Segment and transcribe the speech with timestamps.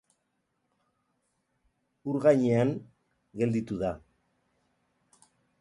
[2.11, 2.69] Ur gainean
[3.43, 3.91] gelditu da.